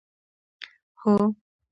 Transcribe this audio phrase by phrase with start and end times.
[1.01, 1.15] هو.